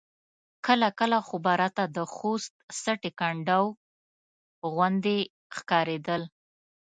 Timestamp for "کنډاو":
3.19-3.65